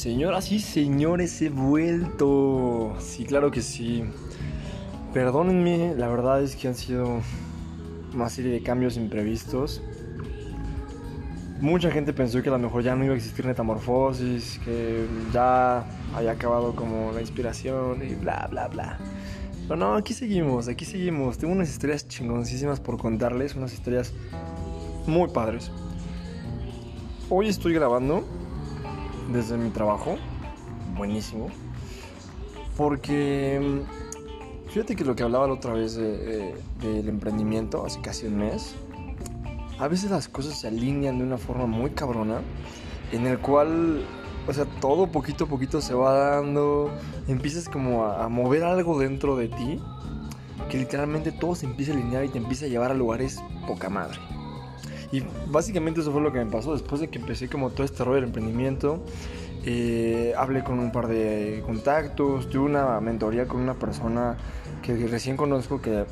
Señoras 0.00 0.50
y 0.50 0.60
señores, 0.60 1.42
he 1.42 1.50
vuelto. 1.50 2.96
Sí, 3.00 3.26
claro 3.26 3.50
que 3.50 3.60
sí. 3.60 4.02
Perdónenme, 5.12 5.94
la 5.94 6.08
verdad 6.08 6.42
es 6.42 6.56
que 6.56 6.68
han 6.68 6.74
sido 6.74 7.20
una 8.14 8.30
serie 8.30 8.50
de 8.50 8.62
cambios 8.62 8.96
imprevistos. 8.96 9.82
Mucha 11.60 11.90
gente 11.90 12.14
pensó 12.14 12.42
que 12.42 12.48
a 12.48 12.52
lo 12.52 12.58
mejor 12.58 12.82
ya 12.82 12.96
no 12.96 13.04
iba 13.04 13.12
a 13.12 13.16
existir 13.18 13.44
metamorfosis, 13.44 14.58
que 14.64 15.04
ya 15.34 15.84
había 16.14 16.30
acabado 16.30 16.74
como 16.74 17.12
la 17.12 17.20
inspiración 17.20 18.02
y 18.02 18.14
bla, 18.14 18.48
bla, 18.50 18.68
bla. 18.68 18.96
Pero 19.64 19.76
no, 19.76 19.96
aquí 19.96 20.14
seguimos, 20.14 20.66
aquí 20.68 20.86
seguimos. 20.86 21.36
Tengo 21.36 21.52
unas 21.52 21.68
historias 21.68 22.08
chingoncísimas 22.08 22.80
por 22.80 22.96
contarles, 22.96 23.54
unas 23.54 23.74
historias 23.74 24.14
muy 25.06 25.28
padres. 25.28 25.70
Hoy 27.28 27.48
estoy 27.48 27.74
grabando 27.74 28.39
desde 29.32 29.56
mi 29.56 29.70
trabajo. 29.70 30.16
Buenísimo. 30.96 31.48
Porque 32.76 33.60
mm, 33.60 34.70
fíjate 34.70 34.96
que 34.96 35.04
lo 35.04 35.14
que 35.14 35.22
hablaba 35.22 35.46
la 35.46 35.54
otra 35.54 35.72
vez 35.72 35.94
de, 35.96 36.54
del 36.80 37.08
emprendimiento, 37.08 37.84
hace 37.84 38.00
casi 38.00 38.26
un 38.26 38.38
mes, 38.38 38.74
a 39.78 39.88
veces 39.88 40.10
las 40.10 40.28
cosas 40.28 40.60
se 40.60 40.68
alinean 40.68 41.18
de 41.18 41.24
una 41.24 41.38
forma 41.38 41.66
muy 41.66 41.90
cabrona, 41.90 42.40
en 43.12 43.26
el 43.26 43.38
cual, 43.38 44.04
o 44.46 44.52
sea, 44.52 44.66
todo 44.80 45.06
poquito 45.10 45.44
a 45.44 45.46
poquito 45.48 45.80
se 45.80 45.94
va 45.94 46.36
dando, 46.36 46.90
empiezas 47.28 47.68
como 47.68 48.04
a, 48.04 48.24
a 48.24 48.28
mover 48.28 48.64
algo 48.64 48.98
dentro 48.98 49.36
de 49.36 49.48
ti, 49.48 49.80
que 50.68 50.78
literalmente 50.78 51.32
todo 51.32 51.54
se 51.54 51.66
empieza 51.66 51.92
a 51.92 51.96
alinear 51.96 52.24
y 52.24 52.28
te 52.28 52.38
empieza 52.38 52.66
a 52.66 52.68
llevar 52.68 52.90
a 52.90 52.94
lugares 52.94 53.42
poca 53.66 53.88
madre. 53.88 54.18
Y 55.12 55.22
básicamente 55.48 56.00
eso 56.00 56.12
fue 56.12 56.20
lo 56.20 56.32
que 56.32 56.44
me 56.44 56.50
pasó 56.50 56.72
después 56.72 57.00
de 57.00 57.08
que 57.08 57.18
empecé 57.18 57.48
como 57.48 57.70
todo 57.70 57.84
este 57.84 58.04
rollo 58.04 58.16
del 58.16 58.24
emprendimiento. 58.24 59.02
Eh, 59.64 60.32
hablé 60.36 60.64
con 60.64 60.78
un 60.78 60.90
par 60.92 61.08
de 61.08 61.62
contactos, 61.66 62.48
tuve 62.48 62.64
una 62.64 63.00
mentoría 63.00 63.46
con 63.46 63.60
una 63.60 63.74
persona 63.74 64.36
que 64.82 64.94
recién 65.06 65.36
conozco 65.36 65.82
que 65.82 66.04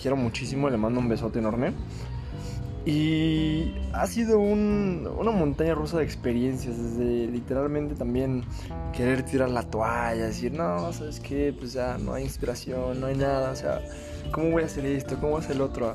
quiero 0.00 0.16
muchísimo, 0.16 0.68
le 0.70 0.76
mando 0.76 1.00
un 1.00 1.08
besote 1.08 1.38
enorme. 1.38 1.72
Y 2.84 3.74
ha 3.92 4.08
sido 4.08 4.40
un, 4.40 5.08
una 5.16 5.30
montaña 5.30 5.72
rusa 5.74 5.98
de 5.98 6.04
experiencias, 6.04 6.76
desde 6.76 7.28
literalmente 7.28 7.94
también 7.94 8.44
querer 8.92 9.24
tirar 9.24 9.50
la 9.50 9.62
toalla, 9.62 10.26
decir, 10.26 10.52
no, 10.52 10.92
¿sabes 10.92 11.20
qué? 11.20 11.54
Pues 11.56 11.74
ya 11.74 11.96
no 11.98 12.12
hay 12.14 12.24
inspiración, 12.24 13.00
no 13.00 13.06
hay 13.06 13.16
nada, 13.16 13.52
o 13.52 13.56
sea, 13.56 13.80
¿cómo 14.32 14.50
voy 14.50 14.64
a 14.64 14.66
hacer 14.66 14.84
esto? 14.84 15.14
¿Cómo 15.14 15.32
voy 15.32 15.42
a 15.42 15.44
hacer 15.44 15.56
el 15.56 15.62
otro? 15.62 15.94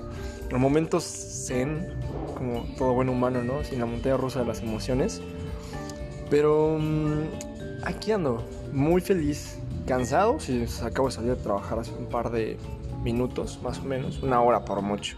Los 0.49 0.59
momentos 0.59 1.03
zen, 1.03 1.87
como 2.35 2.63
todo 2.77 2.93
buen 2.93 3.09
humano, 3.09 3.43
¿no? 3.43 3.63
Sin 3.63 3.79
la 3.79 3.85
montaña 3.85 4.17
rusa 4.17 4.39
de 4.39 4.45
las 4.45 4.61
emociones. 4.61 5.21
Pero 6.29 6.77
mmm, 6.79 7.23
aquí 7.83 8.11
ando, 8.11 8.43
muy 8.71 9.01
feliz, 9.01 9.59
cansado, 9.85 10.39
si 10.39 10.65
acabo 10.83 11.07
de 11.07 11.13
salir 11.15 11.35
de 11.35 11.41
trabajar 11.41 11.79
hace 11.79 11.91
un 11.91 12.07
par 12.07 12.31
de 12.31 12.57
minutos, 13.03 13.59
más 13.63 13.79
o 13.79 13.83
menos, 13.83 14.21
una 14.21 14.41
hora 14.41 14.65
por 14.65 14.81
mucho. 14.81 15.17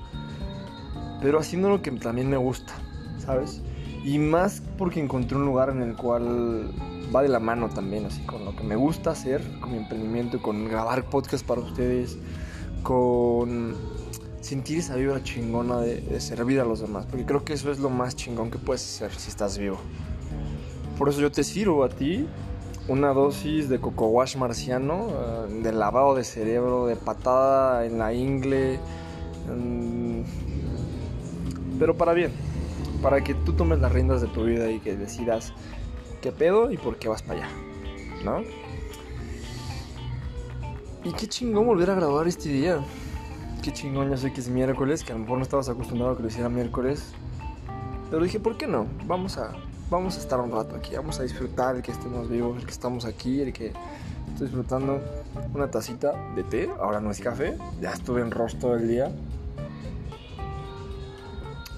Pero 1.21 1.39
haciendo 1.39 1.69
lo 1.69 1.81
que 1.81 1.91
también 1.91 2.29
me 2.29 2.37
gusta, 2.37 2.73
¿sabes? 3.17 3.61
Y 4.05 4.17
más 4.19 4.61
porque 4.77 4.99
encontré 5.01 5.37
un 5.37 5.45
lugar 5.45 5.69
en 5.69 5.81
el 5.81 5.95
cual 5.95 6.71
va 7.13 7.21
de 7.21 7.29
la 7.29 7.39
mano 7.39 7.69
también, 7.69 8.05
así 8.05 8.21
con 8.21 8.45
lo 8.45 8.55
que 8.55 8.63
me 8.63 8.75
gusta 8.75 9.11
hacer, 9.11 9.41
con 9.59 9.71
mi 9.71 9.77
emprendimiento, 9.77 10.41
con 10.41 10.69
grabar 10.69 11.05
podcast 11.09 11.45
para 11.45 11.61
ustedes, 11.61 12.17
con 12.83 13.75
sentir 14.41 14.79
esa 14.79 14.95
vibra 14.95 15.21
chingona 15.23 15.79
de, 15.79 16.01
de, 16.01 16.21
servir 16.21 16.59
a 16.59 16.65
los 16.65 16.79
demás, 16.79 17.05
porque 17.05 17.25
creo 17.25 17.43
que 17.43 17.53
eso 17.53 17.71
es 17.71 17.79
lo 17.79 17.89
más 17.89 18.15
chingón 18.15 18.49
que 18.51 18.57
puedes 18.57 18.81
hacer 18.81 19.11
si 19.19 19.29
estás 19.29 19.57
vivo. 19.57 19.77
Por 20.97 21.09
eso 21.09 21.21
yo 21.21 21.31
te 21.31 21.43
sirvo 21.43 21.83
a 21.83 21.89
ti 21.89 22.27
una 22.89 23.13
dosis 23.13 23.69
de 23.69 23.79
coco 23.79 24.07
wash 24.07 24.35
marciano, 24.35 25.07
uh, 25.07 25.63
de 25.63 25.71
lavado 25.71 26.15
de 26.15 26.23
cerebro, 26.23 26.87
de 26.87 26.95
patada 26.95 27.85
en 27.85 27.99
la 27.99 28.13
ingle, 28.13 28.79
um, 29.47 30.23
pero 31.77 31.95
para 31.95 32.13
bien, 32.13 32.31
para 33.01 33.23
que 33.23 33.35
tú 33.35 33.53
tomes 33.53 33.79
las 33.79 33.91
riendas 33.91 34.21
de 34.21 34.27
tu 34.27 34.43
vida 34.43 34.71
y 34.71 34.79
que 34.79 34.95
decidas 34.97 35.53
qué 36.21 36.31
pedo 36.31 36.71
y 36.71 36.77
por 36.77 36.97
qué 36.97 37.07
vas 37.07 37.21
para 37.21 37.41
allá, 37.41 37.49
¿no? 38.25 38.41
Y 41.03 41.13
qué 41.13 41.27
chingón 41.27 41.65
volver 41.65 41.91
a 41.91 41.95
grabar 41.95 42.27
este 42.27 42.49
día 42.49 42.83
qué 43.61 43.73
chingón, 43.73 44.09
ya 44.09 44.17
sé 44.17 44.31
que 44.31 44.41
es 44.41 44.49
miércoles, 44.49 45.03
que 45.03 45.11
a 45.11 45.15
lo 45.15 45.21
mejor 45.21 45.37
no 45.37 45.43
estabas 45.43 45.69
acostumbrado 45.69 46.13
a 46.13 46.15
que 46.17 46.23
lo 46.23 46.29
hiciera 46.29 46.49
miércoles. 46.49 47.11
Pero 48.09 48.23
dije, 48.23 48.39
¿por 48.39 48.57
qué 48.57 48.67
no? 48.67 48.87
Vamos 49.05 49.37
a, 49.37 49.51
vamos 49.89 50.17
a 50.17 50.19
estar 50.19 50.39
un 50.39 50.51
rato 50.51 50.75
aquí, 50.75 50.95
vamos 50.95 51.19
a 51.19 51.23
disfrutar 51.23 51.75
el 51.75 51.81
que 51.81 51.91
estemos 51.91 52.29
vivos, 52.29 52.57
el 52.57 52.65
que 52.65 52.71
estamos 52.71 53.05
aquí, 53.05 53.41
el 53.41 53.53
que 53.53 53.73
estoy 54.27 54.47
disfrutando 54.47 55.01
una 55.53 55.69
tacita 55.69 56.13
de 56.35 56.43
té, 56.43 56.69
ahora 56.79 56.99
no 56.99 57.11
es 57.11 57.19
café, 57.19 57.57
ya 57.81 57.91
estuve 57.91 58.21
en 58.21 58.31
roast 58.31 58.59
todo 58.59 58.75
el 58.75 58.87
día. 58.87 59.11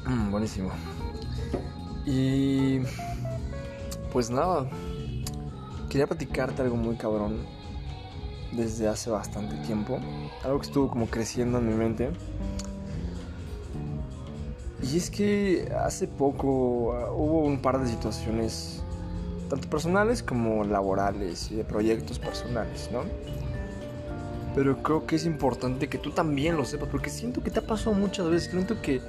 Mm, 0.05 0.31
buenísimo. 0.31 0.71
Y 2.05 2.79
pues 4.11 4.29
nada, 4.29 4.69
quería 5.89 6.07
platicarte 6.07 6.61
algo 6.61 6.75
muy 6.75 6.95
cabrón 6.95 7.60
desde 8.51 8.87
hace 8.87 9.09
bastante 9.09 9.55
tiempo. 9.65 9.99
Algo 10.43 10.59
que 10.59 10.67
estuvo 10.67 10.89
como 10.89 11.07
creciendo 11.07 11.59
en 11.59 11.67
mi 11.67 11.73
mente. 11.73 12.09
Y 14.81 14.97
es 14.97 15.11
que 15.11 15.71
hace 15.79 16.07
poco 16.07 16.47
uh, 16.47 17.13
hubo 17.13 17.45
un 17.45 17.61
par 17.61 17.79
de 17.79 17.87
situaciones, 17.87 18.81
tanto 19.49 19.69
personales 19.69 20.23
como 20.23 20.63
laborales 20.63 21.51
y 21.51 21.55
de 21.55 21.63
proyectos 21.63 22.17
personales, 22.17 22.89
¿no? 22.91 23.03
Pero 24.55 24.81
creo 24.81 25.05
que 25.05 25.15
es 25.15 25.25
importante 25.25 25.87
que 25.87 25.97
tú 25.97 26.11
también 26.11 26.57
lo 26.57 26.65
sepas, 26.65 26.89
porque 26.89 27.09
siento 27.09 27.41
que 27.43 27.51
te 27.51 27.59
ha 27.59 27.65
pasado 27.65 27.95
muchas 27.95 28.27
veces. 28.29 28.51
Siento 28.51 28.81
que 28.81 29.01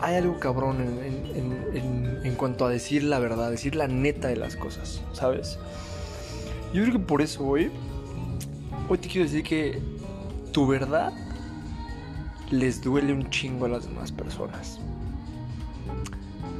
hay 0.00 0.16
algo 0.16 0.38
cabrón 0.38 0.80
en, 0.80 1.36
en, 1.36 1.76
en, 1.76 2.20
en 2.24 2.34
cuanto 2.36 2.66
a 2.66 2.68
decir 2.68 3.02
la 3.02 3.18
verdad, 3.18 3.50
decir 3.50 3.74
la 3.74 3.88
neta 3.88 4.28
de 4.28 4.36
las 4.36 4.54
cosas, 4.56 5.00
¿sabes? 5.12 5.58
Yo 6.72 6.82
creo 6.82 6.92
que 6.92 7.00
por 7.00 7.22
eso 7.22 7.44
hoy, 7.46 7.72
hoy 8.88 8.98
te 8.98 9.08
quiero 9.08 9.26
decir 9.26 9.42
que 9.42 9.82
tu 10.52 10.66
verdad 10.66 11.12
les 12.50 12.80
duele 12.80 13.12
un 13.12 13.28
chingo 13.28 13.66
a 13.66 13.68
las 13.68 13.86
demás 13.86 14.10
personas. 14.10 14.80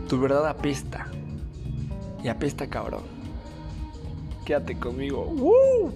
Tu 0.09 0.21
verdad 0.21 0.47
apesta. 0.47 1.06
Y 2.22 2.28
apesta 2.28 2.69
cabrón. 2.69 3.03
Quédate 4.44 4.78
conmigo. 4.78 5.25
¡Woo! 5.25 5.93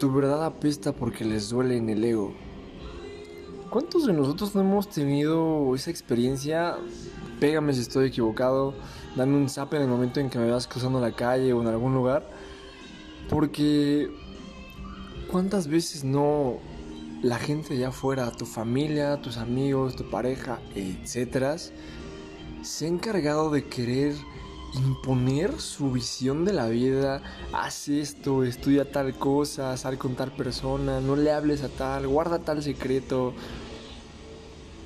Tu 0.00 0.12
verdad 0.12 0.44
apesta 0.44 0.92
porque 0.92 1.24
les 1.24 1.50
duele 1.50 1.76
en 1.76 1.88
el 1.88 2.04
ego. 2.04 2.32
¿Cuántos 3.70 4.06
de 4.06 4.12
nosotros 4.12 4.54
no 4.54 4.60
hemos 4.60 4.88
tenido 4.88 5.74
esa 5.74 5.90
experiencia? 5.90 6.76
Pégame 7.40 7.72
si 7.72 7.80
estoy 7.80 8.08
equivocado. 8.08 8.74
Dame 9.16 9.36
un 9.36 9.48
zap 9.48 9.72
en 9.74 9.82
el 9.82 9.88
momento 9.88 10.18
en 10.18 10.28
que 10.28 10.38
me 10.38 10.46
veas 10.46 10.66
cruzando 10.66 11.00
la 11.00 11.12
calle 11.12 11.52
o 11.52 11.62
en 11.62 11.68
algún 11.68 11.94
lugar. 11.94 12.28
Porque 13.28 14.10
¿cuántas 15.30 15.68
veces 15.68 16.02
no 16.02 16.58
la 17.22 17.38
gente 17.38 17.74
allá 17.74 17.88
afuera, 17.88 18.30
tu 18.32 18.44
familia, 18.44 19.20
tus 19.22 19.36
amigos, 19.36 19.96
tu 19.96 20.10
pareja, 20.10 20.58
etcétera, 20.74 21.56
se 22.62 22.84
ha 22.84 22.88
encargado 22.88 23.50
de 23.50 23.64
querer 23.66 24.14
imponer 24.74 25.60
su 25.60 25.92
visión 25.92 26.44
de 26.44 26.52
la 26.52 26.68
vida? 26.68 27.22
Haz 27.52 27.88
esto, 27.88 28.42
estudia 28.42 28.90
tal 28.90 29.16
cosa, 29.16 29.76
sal 29.76 29.96
con 29.96 30.16
tal 30.16 30.32
persona, 30.32 31.00
no 31.00 31.14
le 31.14 31.30
hables 31.30 31.62
a 31.62 31.68
tal, 31.68 32.08
guarda 32.08 32.40
tal 32.40 32.62
secreto. 32.62 33.32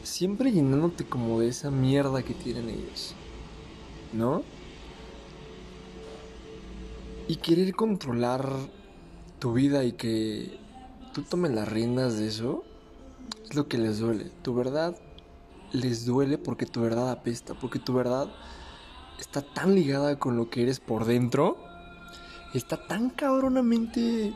Siempre 0.02 0.52
llenándote 0.52 1.04
como 1.04 1.40
de 1.40 1.48
esa 1.48 1.70
mierda 1.70 2.22
que 2.22 2.34
tienen 2.34 2.68
ellos. 2.68 3.14
¿No? 4.12 4.42
Y 7.28 7.36
querer 7.36 7.74
controlar 7.74 8.48
tu 9.38 9.52
vida 9.52 9.84
y 9.84 9.92
que 9.92 10.58
tú 11.12 11.22
tomes 11.22 11.52
las 11.52 11.68
riendas 11.68 12.18
de 12.18 12.28
eso 12.28 12.64
es 13.44 13.54
lo 13.54 13.68
que 13.68 13.78
les 13.78 13.98
duele. 13.98 14.30
Tu 14.42 14.54
verdad 14.54 14.96
les 15.72 16.06
duele 16.06 16.38
porque 16.38 16.66
tu 16.66 16.80
verdad 16.80 17.10
apesta, 17.10 17.54
porque 17.54 17.78
tu 17.78 17.92
verdad 17.92 18.28
está 19.18 19.42
tan 19.42 19.74
ligada 19.74 20.18
con 20.18 20.36
lo 20.36 20.48
que 20.50 20.62
eres 20.62 20.80
por 20.80 21.04
dentro, 21.04 21.58
está 22.54 22.86
tan 22.86 23.10
cabronamente 23.10 24.32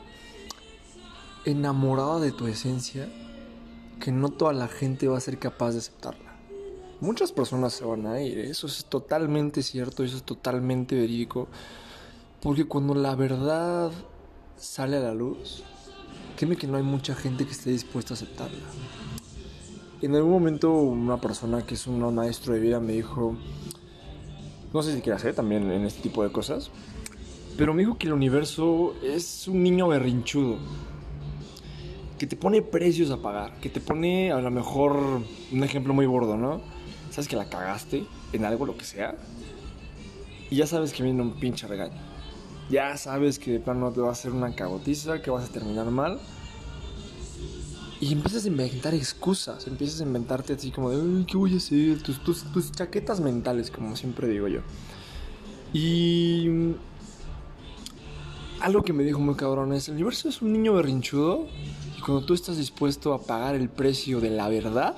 enamorada 1.44 2.20
de 2.20 2.32
tu 2.32 2.46
esencia 2.46 3.08
que 4.00 4.12
no 4.12 4.28
toda 4.30 4.52
la 4.52 4.68
gente 4.68 5.08
va 5.08 5.18
a 5.18 5.20
ser 5.20 5.38
capaz 5.38 5.72
de 5.72 5.78
aceptarla. 5.78 6.21
Muchas 7.02 7.32
personas 7.32 7.72
se 7.72 7.84
van 7.84 8.06
a 8.06 8.22
ir, 8.22 8.38
¿eh? 8.38 8.50
eso 8.50 8.69
es 8.69 8.84
totalmente 8.84 9.64
cierto, 9.64 10.04
eso 10.04 10.16
es 10.19 10.22
totalmente 10.22 10.94
verídico. 10.94 11.49
Porque 12.40 12.66
cuando 12.66 12.94
la 12.94 13.16
verdad 13.16 13.90
sale 14.56 14.99
a 14.99 15.00
la 15.00 15.12
luz, 15.12 15.64
créeme 16.37 16.54
que 16.54 16.69
no 16.69 16.76
hay 16.76 16.84
mucha 16.84 17.16
gente 17.16 17.44
que 17.44 17.50
esté 17.50 17.70
dispuesta 17.70 18.14
a 18.14 18.16
aceptarla. 18.16 18.56
En 20.00 20.14
algún 20.14 20.31
momento 20.31 20.72
una 20.75 21.20
persona 21.20 21.66
que 21.66 21.75
es 21.75 21.88
un 21.88 22.14
maestro 22.14 22.54
de 22.54 22.60
vida 22.60 22.78
me 22.78 22.93
dijo, 22.93 23.34
no 24.72 24.81
sé 24.81 24.94
si 24.94 25.00
quiere 25.00 25.16
hacer 25.16 25.34
también 25.34 25.72
en 25.72 25.84
este 25.84 26.02
tipo 26.02 26.22
de 26.22 26.31
cosas, 26.31 26.70
pero 27.58 27.75
me 27.75 27.82
dijo 27.82 27.99
que 27.99 28.06
el 28.06 28.12
universo 28.12 28.94
es 29.02 29.49
un 29.49 29.64
niño 29.64 29.88
berrinchudo, 29.88 30.56
que 32.16 32.28
te 32.28 32.37
pone 32.37 32.62
precios 32.62 33.10
a 33.10 33.16
pagar, 33.16 33.58
que 33.58 33.70
te 33.70 33.81
pone 33.81 34.31
a 34.31 34.40
lo 34.40 34.52
mejor 34.52 34.93
un 35.50 35.64
ejemplo 35.64 35.94
muy 35.94 36.06
gordo, 36.06 36.37
¿no? 36.37 36.81
Sabes 37.12 37.29
que 37.29 37.37
la 37.37 37.44
cagaste 37.44 38.06
en 38.32 38.44
algo, 38.44 38.67
lo 38.67 38.76
que 38.76 38.85
sea, 38.85 39.14
y 40.50 40.56
ya 40.56 40.67
sabes 40.67 40.93
que 40.93 41.03
viene 41.03 41.23
un 41.23 41.32
pinche 41.41 41.67
regaño. 41.67 42.00
Ya 42.70 42.97
sabes 42.97 43.38
que 43.38 43.53
de 43.53 43.61
plano 43.61 43.93
te 43.93 44.00
va 44.00 44.09
a 44.09 44.12
hacer 44.12 44.32
una 44.32 44.55
cagotiza, 44.55 45.23
que 45.23 45.31
vas 45.31 45.49
a 45.49 45.53
terminar 45.53 45.91
mal. 45.91 46.20
Y 48.00 48.12
empiezas 48.12 48.44
a 48.44 48.49
inventar 48.49 48.94
excusas, 48.94 49.67
empiezas 49.67 50.00
a 50.00 50.05
inventarte 50.05 50.55
así 50.55 50.70
como 50.70 50.91
de, 50.91 51.25
¿qué 51.26 51.37
voy 51.37 51.55
a 51.55 51.56
hacer? 51.59 52.03
Tus, 52.03 52.23
tus, 52.25 52.44
tus 52.53 52.73
chaquetas 52.73 53.20
mentales, 53.20 53.70
como 53.70 53.94
siempre 53.94 54.26
digo 54.29 54.49
yo. 54.49 54.61
Y 55.73 56.75
algo 58.61 58.82
que 58.82 58.93
me 58.93 59.05
dijo 59.05 59.20
muy 59.20 59.37
cabrón 59.37 59.73
es, 59.73 59.88
el 59.88 59.94
universo 59.94 60.29
es 60.29 60.43
un 60.43 60.53
niño 60.53 60.75
berrinchudo 60.75 61.47
y 61.97 62.00
cuando 62.00 62.25
tú 62.25 62.35
estás 62.35 62.59
dispuesto 62.59 63.14
a 63.14 63.23
pagar 63.23 63.55
el 63.55 63.69
precio 63.69 64.20
de 64.20 64.31
la 64.31 64.49
verdad, 64.49 64.97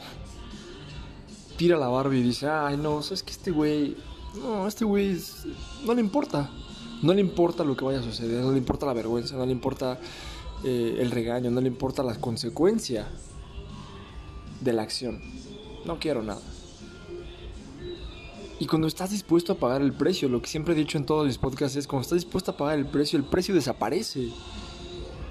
tira 1.56 1.76
la 1.78 1.88
barba 1.88 2.14
y 2.14 2.22
dice, 2.22 2.48
ay 2.48 2.76
no, 2.76 3.02
sabes 3.02 3.22
que 3.22 3.32
este 3.32 3.50
güey 3.50 3.96
no, 4.40 4.66
este 4.66 4.84
güey 4.84 5.16
no 5.84 5.94
le 5.94 6.00
importa. 6.00 6.50
No 7.02 7.12
le 7.12 7.20
importa 7.20 7.64
lo 7.64 7.76
que 7.76 7.84
vaya 7.84 8.00
a 8.00 8.02
suceder, 8.02 8.42
no 8.42 8.52
le 8.52 8.58
importa 8.58 8.86
la 8.86 8.94
vergüenza, 8.94 9.36
no 9.36 9.44
le 9.44 9.52
importa 9.52 9.98
eh, 10.64 10.96
el 11.00 11.10
regaño, 11.10 11.50
no 11.50 11.60
le 11.60 11.68
importa 11.68 12.02
la 12.02 12.14
consecuencia 12.14 13.06
de 14.60 14.72
la 14.72 14.82
acción. 14.82 15.20
No 15.84 15.98
quiero 15.98 16.22
nada. 16.22 16.40
Y 18.58 18.66
cuando 18.66 18.86
estás 18.88 19.10
dispuesto 19.10 19.52
a 19.52 19.56
pagar 19.56 19.82
el 19.82 19.92
precio, 19.92 20.28
lo 20.28 20.40
que 20.40 20.48
siempre 20.48 20.72
he 20.72 20.76
dicho 20.76 20.96
en 20.96 21.04
todos 21.04 21.26
mis 21.26 21.36
podcasts 21.36 21.76
es, 21.76 21.86
cuando 21.86 22.02
estás 22.02 22.22
dispuesto 22.22 22.52
a 22.52 22.56
pagar 22.56 22.78
el 22.78 22.86
precio, 22.86 23.18
el 23.18 23.24
precio 23.24 23.54
desaparece. 23.54 24.30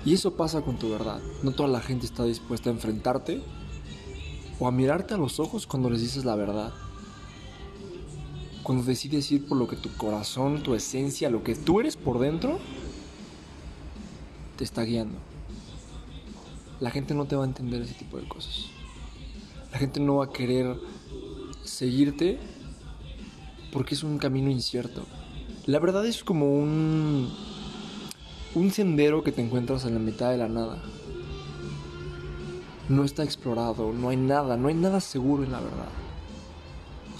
Y 0.05 0.13
eso 0.13 0.35
pasa 0.35 0.61
con 0.61 0.77
tu 0.77 0.91
verdad. 0.91 1.19
No 1.41 1.53
toda 1.53 1.69
la 1.69 1.79
gente 1.79 2.05
está 2.05 2.25
dispuesta 2.25 2.69
a 2.69 2.73
enfrentarte 2.73 3.41
o 4.63 4.67
a 4.67 4.71
mirarte 4.71 5.13
a 5.13 5.17
los 5.17 5.41
ojos 5.41 5.67
cuando 5.67 5.89
les 5.89 5.99
dices 5.99 6.23
la 6.23 6.37
verdad. 6.37 6.71
Cuando 8.63 8.85
decides 8.85 9.29
ir 9.29 9.45
por 9.45 9.57
lo 9.57 9.67
que 9.67 9.75
tu 9.75 9.89
corazón, 9.97 10.63
tu 10.63 10.73
esencia, 10.73 11.29
lo 11.29 11.43
que 11.43 11.53
tú 11.53 11.81
eres 11.81 11.97
por 11.97 12.17
dentro, 12.17 12.59
te 14.55 14.63
está 14.63 14.83
guiando. 14.83 15.17
La 16.79 16.91
gente 16.91 17.13
no 17.13 17.25
te 17.25 17.35
va 17.35 17.43
a 17.43 17.47
entender 17.47 17.81
ese 17.81 17.93
tipo 17.93 18.17
de 18.17 18.25
cosas. 18.25 18.67
La 19.73 19.79
gente 19.79 19.99
no 19.99 20.15
va 20.17 20.25
a 20.25 20.31
querer 20.31 20.77
seguirte 21.65 22.39
porque 23.73 23.95
es 23.95 24.03
un 24.03 24.17
camino 24.17 24.49
incierto. 24.49 25.05
La 25.65 25.79
verdad 25.79 26.05
es 26.05 26.23
como 26.23 26.57
un 26.57 27.29
un 28.55 28.71
sendero 28.71 29.25
que 29.25 29.33
te 29.33 29.41
encuentras 29.41 29.83
en 29.83 29.95
la 29.95 29.99
mitad 29.99 30.31
de 30.31 30.37
la 30.37 30.47
nada. 30.47 30.81
No 32.89 33.03
está 33.03 33.23
explorado, 33.23 33.93
no 33.93 34.09
hay 34.09 34.17
nada, 34.17 34.57
no 34.57 34.67
hay 34.67 34.75
nada 34.75 34.99
seguro 34.99 35.43
en 35.43 35.51
la 35.51 35.59
verdad 35.59 35.89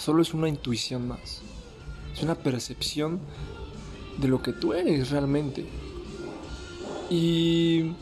solo 0.04 0.22
es 0.22 0.34
una 0.34 0.50
intuición 0.50 1.08
más. 1.08 1.42
Es 2.14 2.22
una 2.24 2.36
percepción 2.36 3.20
de 4.18 4.28
lo 4.28 4.42
que 4.42 4.54
tú 4.54 4.74
eres 4.74 5.12
realmente. 5.12 5.66
Y 7.10 7.94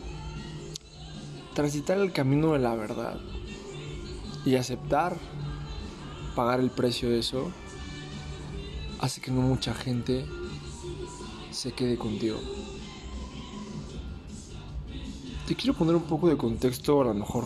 transitar 1.54 2.00
el 2.00 2.12
camino 2.12 2.54
de 2.54 2.60
la 2.60 2.76
verdad 2.76 3.20
y 4.46 4.56
aceptar 4.56 5.18
pagar 6.36 6.60
el 6.60 6.72
precio 6.72 7.10
de 7.10 7.20
eso 7.20 7.52
hace 9.00 9.22
que 9.22 9.32
no 9.32 9.42
mucha 9.42 9.74
gente 9.74 10.26
se 11.52 11.74
quede 11.74 11.98
contigo. 11.98 12.40
Te 15.52 15.58
quiero 15.58 15.74
poner 15.74 15.96
un 15.96 16.04
poco 16.04 16.30
de 16.30 16.38
contexto, 16.38 17.02
a 17.02 17.04
lo 17.04 17.14
mejor 17.14 17.44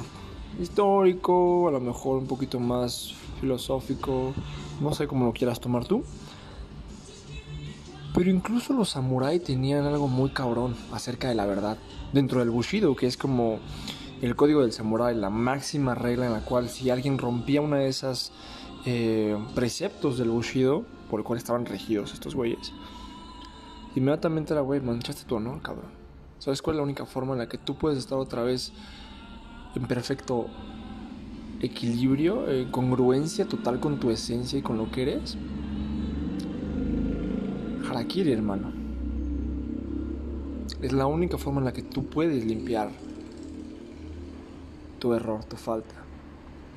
histórico, 0.61 1.67
a 1.67 1.71
lo 1.71 1.79
mejor 1.79 2.19
un 2.19 2.27
poquito 2.27 2.59
más 2.59 3.15
filosófico, 3.41 4.31
no 4.79 4.93
sé 4.93 5.07
cómo 5.07 5.25
lo 5.25 5.33
quieras 5.33 5.59
tomar 5.59 5.85
tú. 5.85 6.03
Pero 8.13 8.29
incluso 8.29 8.73
los 8.73 8.89
samuráis 8.89 9.43
tenían 9.43 9.85
algo 9.85 10.07
muy 10.07 10.29
cabrón 10.29 10.75
acerca 10.91 11.29
de 11.29 11.33
la 11.33 11.47
verdad. 11.47 11.79
Dentro 12.13 12.41
del 12.41 12.51
Bushido, 12.51 12.95
que 12.95 13.07
es 13.07 13.17
como 13.17 13.57
el 14.21 14.35
código 14.35 14.61
del 14.61 14.71
samurái, 14.71 15.15
la 15.15 15.31
máxima 15.31 15.95
regla 15.95 16.27
en 16.27 16.33
la 16.33 16.45
cual 16.45 16.69
si 16.69 16.91
alguien 16.91 17.17
rompía 17.17 17.61
una 17.61 17.77
de 17.77 17.87
esas 17.87 18.31
eh, 18.85 19.35
preceptos 19.55 20.19
del 20.19 20.29
Bushido, 20.29 20.85
por 21.09 21.21
el 21.21 21.23
cual 21.23 21.39
estaban 21.39 21.65
regidos 21.65 22.13
estos 22.13 22.35
güeyes, 22.35 22.71
inmediatamente 23.95 24.53
era, 24.53 24.61
güey, 24.61 24.79
manchaste 24.79 25.23
tu 25.23 25.37
honor, 25.37 25.59
cabrón. 25.63 25.94
¿Sabes 26.39 26.61
cuál 26.61 26.75
es 26.75 26.77
la 26.77 26.83
única 26.83 27.05
forma 27.05 27.33
en 27.33 27.39
la 27.39 27.49
que 27.49 27.57
tú 27.57 27.75
puedes 27.75 27.97
estar 27.97 28.17
otra 28.17 28.43
vez 28.43 28.71
en 29.75 29.87
perfecto 29.87 30.47
equilibrio, 31.61 32.49
eh, 32.49 32.67
congruencia 32.71 33.47
total 33.47 33.79
con 33.79 33.99
tu 33.99 34.09
esencia 34.09 34.59
y 34.59 34.61
con 34.61 34.77
lo 34.77 34.91
que 34.91 35.03
eres. 35.03 35.37
Harakiri, 37.89 38.31
hermano. 38.31 38.71
Es 40.81 40.91
la 40.91 41.05
única 41.05 41.37
forma 41.37 41.59
en 41.59 41.65
la 41.65 41.73
que 41.73 41.81
tú 41.81 42.05
puedes 42.05 42.45
limpiar 42.45 42.89
tu 44.99 45.13
error, 45.13 45.43
tu 45.45 45.55
falta. 45.55 45.95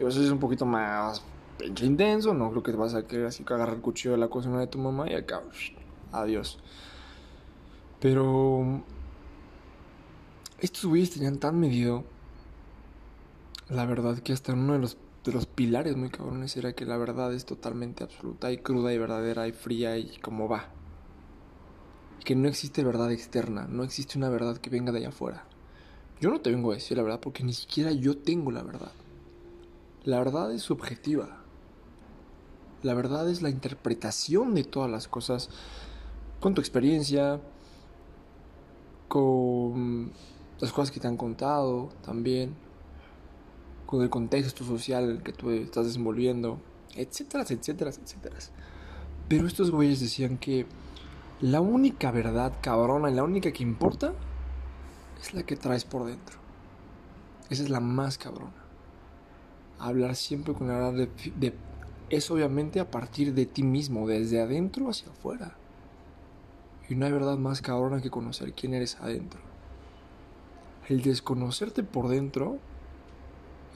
Y 0.00 0.04
eso 0.04 0.22
es 0.22 0.30
un 0.30 0.38
poquito 0.38 0.64
más 0.64 1.22
intenso, 1.82 2.34
no 2.34 2.50
creo 2.50 2.62
que 2.62 2.70
te 2.70 2.78
vas 2.78 2.94
a 2.94 3.06
querer 3.06 3.26
así 3.26 3.42
que 3.42 3.52
agarrar 3.52 3.76
el 3.76 3.80
cuchillo 3.80 4.12
de 4.12 4.18
la 4.18 4.28
cocina 4.28 4.60
de 4.60 4.68
tu 4.68 4.78
mamá 4.78 5.10
y 5.10 5.14
acá, 5.14 5.42
adiós. 6.12 6.58
Pero 8.00 8.82
estos 10.60 10.86
güeyes 10.86 11.10
tenían 11.10 11.38
tan 11.38 11.58
medido 11.58 12.04
la 13.68 13.84
verdad 13.84 14.18
que 14.18 14.32
hasta 14.32 14.54
uno 14.54 14.72
de 14.72 14.78
los, 14.78 14.96
de 15.24 15.32
los 15.32 15.46
pilares 15.46 15.96
muy 15.96 16.08
cabrones 16.08 16.56
era 16.56 16.72
que 16.72 16.86
la 16.86 16.96
verdad 16.96 17.34
es 17.34 17.44
totalmente 17.44 18.02
absoluta 18.02 18.50
y 18.50 18.58
cruda 18.58 18.92
y 18.92 18.98
verdadera 18.98 19.46
y 19.46 19.52
fría 19.52 19.98
y 19.98 20.18
como 20.18 20.48
va. 20.48 20.70
que 22.24 22.34
no 22.34 22.48
existe 22.48 22.82
verdad 22.82 23.12
externa, 23.12 23.66
no 23.68 23.84
existe 23.84 24.18
una 24.18 24.28
verdad 24.28 24.58
que 24.58 24.70
venga 24.70 24.92
de 24.92 24.98
allá 24.98 25.08
afuera. 25.08 25.44
Yo 26.20 26.30
no 26.30 26.40
te 26.40 26.50
vengo 26.50 26.72
a 26.72 26.74
decir 26.74 26.96
la 26.96 27.02
verdad 27.02 27.20
porque 27.20 27.44
ni 27.44 27.52
siquiera 27.52 27.92
yo 27.92 28.18
tengo 28.18 28.50
la 28.50 28.62
verdad. 28.62 28.92
La 30.04 30.18
verdad 30.18 30.52
es 30.52 30.62
subjetiva. 30.62 31.42
La 32.82 32.94
verdad 32.94 33.28
es 33.28 33.42
la 33.42 33.50
interpretación 33.50 34.54
de 34.54 34.64
todas 34.64 34.90
las 34.90 35.08
cosas 35.08 35.50
con 36.40 36.54
tu 36.54 36.60
experiencia, 36.60 37.40
con 39.08 40.12
las 40.60 40.72
cosas 40.72 40.90
que 40.90 41.00
te 41.00 41.06
han 41.06 41.16
contado 41.16 41.90
también, 42.02 42.54
con 43.86 44.02
el 44.02 44.10
contexto 44.10 44.64
social 44.64 45.22
que 45.24 45.32
tú 45.32 45.50
estás 45.50 45.86
desenvolviendo, 45.86 46.58
etcétera, 46.94 47.44
etcétera, 47.48 47.90
etcétera. 47.90 48.36
Pero 49.28 49.46
estos 49.46 49.70
güeyes 49.70 50.00
decían 50.00 50.36
que 50.36 50.66
la 51.40 51.60
única 51.60 52.10
verdad 52.10 52.52
cabrona 52.60 53.10
y 53.10 53.14
la 53.14 53.24
única 53.24 53.52
que 53.52 53.62
importa 53.62 54.12
es 55.20 55.34
la 55.34 55.42
que 55.44 55.56
traes 55.56 55.84
por 55.84 56.04
dentro. 56.04 56.38
Esa 57.48 57.62
es 57.62 57.70
la 57.70 57.80
más 57.80 58.18
cabrona. 58.18 58.64
Hablar 59.78 60.16
siempre 60.16 60.52
con 60.54 60.68
la 60.68 60.74
verdad 60.74 61.08
es 62.10 62.30
obviamente 62.30 62.80
a 62.80 62.90
partir 62.90 63.32
de 63.32 63.46
ti 63.46 63.62
mismo, 63.62 64.06
desde 64.06 64.40
adentro 64.40 64.90
hacia 64.90 65.10
afuera. 65.10 65.56
Y 66.88 66.94
no 66.94 67.06
hay 67.06 67.12
verdad 67.12 67.38
más 67.38 67.62
cabrona 67.62 68.02
que 68.02 68.10
conocer 68.10 68.52
quién 68.54 68.74
eres 68.74 68.96
adentro. 69.00 69.47
El 70.88 71.02
desconocerte 71.02 71.82
por 71.82 72.08
dentro 72.08 72.58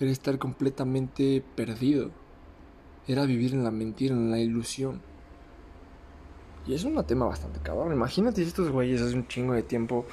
era 0.01 0.11
estar 0.11 0.39
completamente 0.39 1.45
perdido. 1.55 2.11
Era 3.07 3.27
vivir 3.27 3.53
en 3.53 3.65
la 3.65 3.71
mentira, 3.71 4.15
en 4.15 4.31
la 4.31 4.39
ilusión. 4.39 5.03
Y 6.67 6.73
es 6.73 6.85
un 6.85 7.05
tema 7.05 7.27
bastante 7.27 7.61
cabrón. 7.61 7.93
Imagínate 7.93 8.43
si 8.43 8.49
estos 8.49 8.71
güeyes 8.71 9.03
hace 9.03 9.15
un 9.15 9.29
chingo 9.29 9.53
de 9.53 9.63
tiempo 9.63 10.07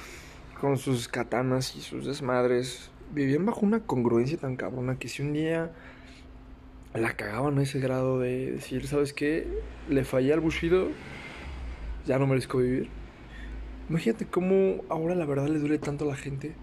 con 0.60 0.76
sus 0.76 1.08
katanas 1.08 1.74
y 1.74 1.80
sus 1.80 2.04
desmadres 2.04 2.90
vivían 3.14 3.46
bajo 3.46 3.64
una 3.64 3.80
congruencia 3.80 4.36
tan 4.36 4.56
cabrona 4.56 4.98
que 4.98 5.08
si 5.08 5.22
un 5.22 5.32
día 5.32 5.72
la 6.92 7.16
cagaban 7.16 7.58
a 7.58 7.62
ese 7.62 7.80
grado 7.80 8.18
de 8.18 8.52
decir, 8.52 8.86
¿sabes 8.86 9.14
qué? 9.14 9.46
Le 9.88 10.04
fallé 10.04 10.34
al 10.34 10.40
Bushido, 10.40 10.88
ya 12.06 12.18
no 12.18 12.26
merezco 12.26 12.58
vivir. 12.58 12.90
Imagínate 13.88 14.26
cómo 14.26 14.82
ahora 14.90 15.14
la 15.14 15.24
verdad 15.24 15.48
le 15.48 15.58
duele 15.60 15.78
tanto 15.78 16.04
a 16.04 16.08
la 16.08 16.16
gente. 16.16 16.54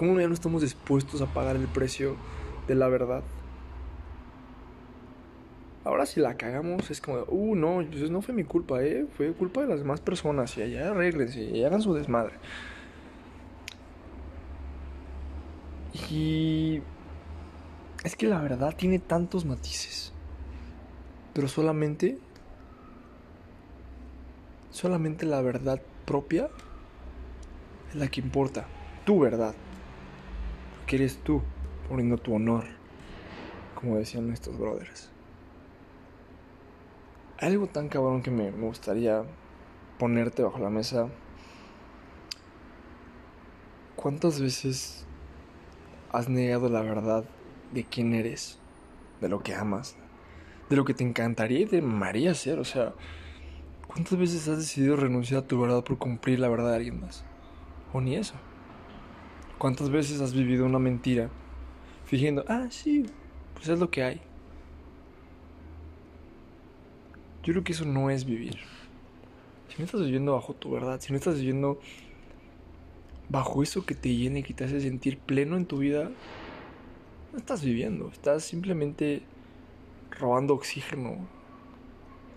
¿Cómo 0.00 0.18
ya 0.18 0.28
no 0.28 0.32
estamos 0.32 0.62
dispuestos 0.62 1.20
a 1.20 1.26
pagar 1.26 1.56
el 1.56 1.66
precio 1.66 2.16
de 2.66 2.74
la 2.74 2.88
verdad? 2.88 3.22
Ahora 5.84 6.06
si 6.06 6.20
la 6.20 6.38
cagamos 6.38 6.90
es 6.90 7.02
como, 7.02 7.18
uh, 7.28 7.54
no, 7.54 7.84
pues 7.86 8.10
no 8.10 8.22
fue 8.22 8.32
mi 8.32 8.44
culpa, 8.44 8.82
¿eh? 8.82 9.06
Fue 9.18 9.30
culpa 9.34 9.60
de 9.60 9.66
las 9.66 9.80
demás 9.80 10.00
personas 10.00 10.56
y 10.56 10.62
allá 10.62 10.92
arreglense 10.92 11.42
y 11.42 11.64
hagan 11.64 11.82
su 11.82 11.92
desmadre. 11.92 12.32
Y 16.08 16.80
Es 18.02 18.16
que 18.16 18.26
la 18.26 18.40
verdad 18.40 18.74
tiene 18.74 19.00
tantos 19.00 19.44
matices. 19.44 20.14
Pero 21.34 21.46
solamente... 21.46 22.16
Solamente 24.70 25.26
la 25.26 25.42
verdad 25.42 25.78
propia 26.06 26.48
es 27.90 27.96
la 27.96 28.08
que 28.08 28.22
importa. 28.22 28.66
Tu 29.04 29.20
verdad. 29.20 29.54
Porque 30.90 31.04
eres 31.04 31.18
tú 31.18 31.40
poniendo 31.88 32.18
tu 32.18 32.34
honor. 32.34 32.64
Como 33.76 33.96
decían 33.96 34.32
estos 34.32 34.58
brothers. 34.58 35.08
Algo 37.38 37.68
tan 37.68 37.88
cabrón 37.88 38.22
que 38.22 38.32
me, 38.32 38.50
me 38.50 38.66
gustaría 38.66 39.22
ponerte 40.00 40.42
bajo 40.42 40.58
la 40.58 40.68
mesa. 40.68 41.08
¿Cuántas 43.94 44.40
veces 44.40 45.06
has 46.10 46.28
negado 46.28 46.68
la 46.68 46.82
verdad 46.82 47.22
de 47.72 47.84
quién 47.84 48.12
eres, 48.12 48.58
de 49.20 49.28
lo 49.28 49.44
que 49.44 49.54
amas, 49.54 49.94
de 50.70 50.74
lo 50.74 50.84
que 50.84 50.94
te 50.94 51.04
encantaría 51.04 51.60
y 51.60 51.66
te 51.66 51.78
amaría 51.78 52.34
ser? 52.34 52.58
O 52.58 52.64
sea, 52.64 52.94
¿cuántas 53.86 54.18
veces 54.18 54.48
has 54.48 54.58
decidido 54.58 54.96
renunciar 54.96 55.44
a 55.44 55.46
tu 55.46 55.60
verdad 55.60 55.84
por 55.84 55.98
cumplir 55.98 56.40
la 56.40 56.48
verdad 56.48 56.70
de 56.70 56.76
alguien 56.78 57.00
más? 57.00 57.24
O 57.92 58.00
ni 58.00 58.16
eso. 58.16 58.34
¿Cuántas 59.60 59.90
veces 59.90 60.22
has 60.22 60.32
vivido 60.32 60.64
una 60.64 60.78
mentira 60.78 61.28
fingiendo, 62.06 62.46
ah, 62.48 62.68
sí, 62.70 63.04
pues 63.52 63.68
es 63.68 63.78
lo 63.78 63.90
que 63.90 64.02
hay? 64.02 64.20
Yo 67.42 67.52
creo 67.52 67.62
que 67.62 67.72
eso 67.72 67.84
no 67.84 68.08
es 68.08 68.24
vivir. 68.24 68.56
Si 69.68 69.76
no 69.76 69.84
estás 69.84 70.00
viviendo 70.00 70.32
bajo 70.32 70.54
tu 70.54 70.70
verdad, 70.70 70.98
si 70.98 71.12
no 71.12 71.18
estás 71.18 71.34
viviendo 71.34 71.78
bajo 73.28 73.62
eso 73.62 73.84
que 73.84 73.94
te 73.94 74.08
llena 74.16 74.38
y 74.38 74.42
que 74.42 74.54
te 74.54 74.64
hace 74.64 74.80
sentir 74.80 75.18
pleno 75.18 75.58
en 75.58 75.66
tu 75.66 75.76
vida, 75.76 76.10
no 77.30 77.38
estás 77.38 77.62
viviendo, 77.62 78.08
estás 78.10 78.42
simplemente 78.42 79.24
robando 80.18 80.54
oxígeno. 80.54 81.18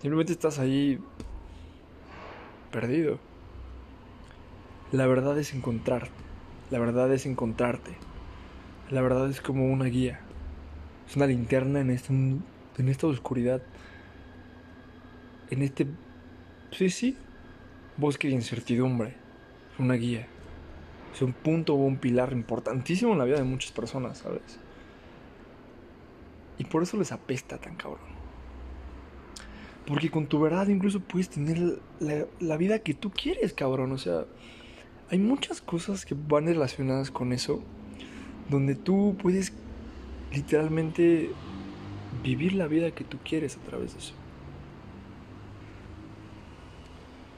Simplemente 0.02 0.34
estás 0.34 0.58
ahí 0.58 0.98
perdido. 2.70 3.18
La 4.92 5.06
verdad 5.06 5.38
es 5.38 5.54
encontrar, 5.54 6.10
la 6.70 6.78
verdad 6.78 7.12
es 7.12 7.26
encontrarte. 7.26 7.96
La 8.90 9.00
verdad 9.02 9.30
es 9.30 9.40
como 9.40 9.66
una 9.66 9.86
guía. 9.86 10.20
Es 11.08 11.16
una 11.16 11.26
linterna 11.26 11.80
en 11.80 11.90
esta, 11.90 12.12
en 12.12 12.88
esta 12.88 13.06
oscuridad. 13.06 13.62
En 15.50 15.62
este, 15.62 15.86
sí, 16.70 16.90
sí, 16.90 17.16
bosque 17.96 18.28
de 18.28 18.34
incertidumbre. 18.34 19.14
Es 19.72 19.78
una 19.78 19.94
guía. 19.94 20.26
Es 21.12 21.22
un 21.22 21.32
punto 21.32 21.74
o 21.74 21.76
un 21.76 21.96
pilar 21.96 22.32
importantísimo 22.32 23.12
en 23.12 23.18
la 23.18 23.24
vida 23.24 23.36
de 23.36 23.44
muchas 23.44 23.70
personas, 23.72 24.18
¿sabes? 24.18 24.58
Y 26.58 26.64
por 26.64 26.82
eso 26.82 26.96
les 26.96 27.12
apesta 27.12 27.58
tan 27.58 27.76
cabrón. 27.76 28.14
Porque 29.86 30.10
con 30.10 30.26
tu 30.26 30.40
verdad 30.40 30.66
incluso 30.68 31.00
puedes 31.00 31.28
tener 31.28 31.58
la, 32.00 32.26
la, 32.40 32.56
vida 32.56 32.78
que 32.78 32.94
tú 32.94 33.10
quieres, 33.10 33.52
cabrón. 33.52 33.92
O 33.92 33.98
sea, 33.98 34.24
hay 35.10 35.18
muchas 35.18 35.60
cosas 35.60 36.04
que 36.04 36.14
van 36.14 36.46
relacionadas 36.46 37.10
con 37.10 37.32
eso. 37.32 37.62
Donde 38.48 38.74
tú 38.74 39.16
puedes 39.22 39.52
literalmente 40.32 41.30
vivir 42.22 42.54
la 42.54 42.66
vida 42.66 42.90
que 42.90 43.04
tú 43.04 43.18
quieres 43.24 43.56
a 43.56 43.60
través 43.60 43.92
de 43.94 44.00
eso. 44.00 44.14